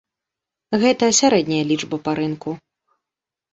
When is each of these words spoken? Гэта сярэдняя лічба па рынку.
Гэта 0.83 1.09
сярэдняя 1.19 1.61
лічба 1.73 2.01
па 2.09 2.19
рынку. 2.23 2.57